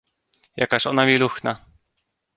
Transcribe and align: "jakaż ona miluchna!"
"jakaż 0.57 0.87
ona 0.87 1.05
miluchna!" 1.05 1.57